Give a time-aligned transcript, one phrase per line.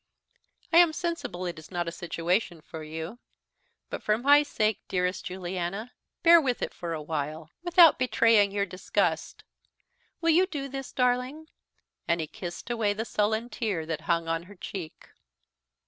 [0.73, 3.19] I am sensible it is not a situation for you;
[3.91, 5.93] but for my sake, dearest Juliana,
[6.23, 9.43] bear with it for a while, without betraying your disgust.
[10.19, 11.49] Will you do this, darling?"
[12.07, 15.09] and he kissed away the sullen tear that hung on her cheek.